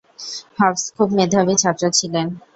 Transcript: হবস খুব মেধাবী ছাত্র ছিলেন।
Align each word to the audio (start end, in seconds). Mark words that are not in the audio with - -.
হবস 0.59 0.83
খুব 0.95 1.09
মেধাবী 1.17 1.55
ছাত্র 1.61 1.83
ছিলেন। 1.97 2.27